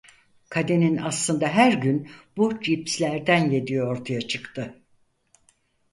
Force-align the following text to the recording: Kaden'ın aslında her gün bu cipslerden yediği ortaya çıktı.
Kaden'ın 0.49 0.97
aslında 0.97 1.47
her 1.47 1.73
gün 1.73 2.11
bu 2.37 2.61
cipslerden 2.61 3.49
yediği 3.51 3.83
ortaya 3.83 4.21
çıktı. 4.21 4.81